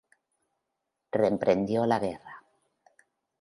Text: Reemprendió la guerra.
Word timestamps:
Reemprendió 1.17 1.85
la 1.91 1.99
guerra. 2.05 2.41